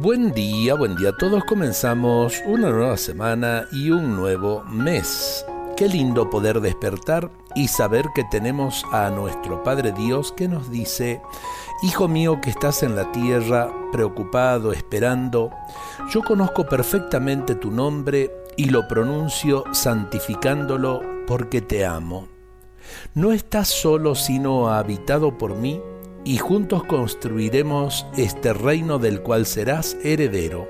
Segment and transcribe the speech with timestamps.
[0.00, 1.42] Buen día, buen día a todos.
[1.42, 5.44] Comenzamos una nueva semana y un nuevo mes.
[5.76, 11.20] Qué lindo poder despertar y saber que tenemos a nuestro Padre Dios que nos dice,
[11.82, 15.50] Hijo mío que estás en la tierra, preocupado, esperando,
[16.12, 22.28] yo conozco perfectamente tu nombre y lo pronuncio santificándolo porque te amo.
[23.14, 25.82] No estás solo sino habitado por mí
[26.28, 30.68] y juntos construiremos este reino del cual serás heredero.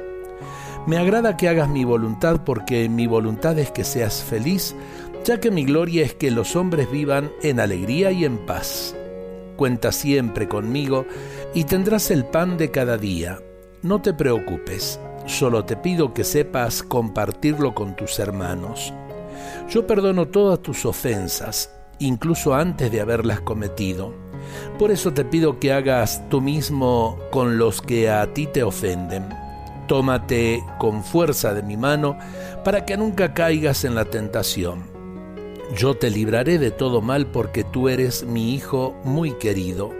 [0.86, 4.76] Me agrada que hagas mi voluntad porque mi voluntad es que seas feliz,
[5.24, 8.94] ya que mi gloria es que los hombres vivan en alegría y en paz.
[9.56, 11.06] Cuenta siempre conmigo
[11.54, 13.40] y tendrás el pan de cada día.
[13.82, 18.94] No te preocupes, solo te pido que sepas compartirlo con tus hermanos.
[19.68, 24.27] Yo perdono todas tus ofensas, incluso antes de haberlas cometido
[24.78, 29.28] por eso te pido que hagas tú mismo con los que a ti te ofenden.
[29.86, 32.18] Tómate con fuerza de mi mano
[32.64, 34.84] para que nunca caigas en la tentación.
[35.76, 39.92] Yo te libraré de todo mal porque tú eres mi Hijo muy querido.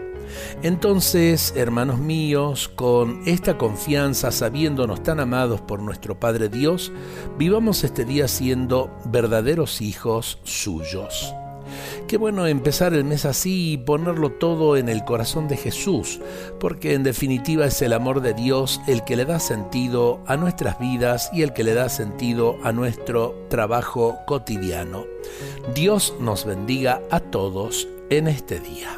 [0.61, 6.91] Entonces, hermanos míos, con esta confianza, sabiéndonos tan amados por nuestro Padre Dios,
[7.37, 11.33] vivamos este día siendo verdaderos hijos suyos.
[12.09, 16.19] Qué bueno empezar el mes así y ponerlo todo en el corazón de Jesús,
[16.59, 20.79] porque en definitiva es el amor de Dios el que le da sentido a nuestras
[20.79, 25.05] vidas y el que le da sentido a nuestro trabajo cotidiano.
[25.75, 28.97] Dios nos bendiga a todos en este día.